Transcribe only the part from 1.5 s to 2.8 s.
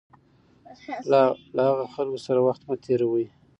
له هغه خلکو سره وخت مه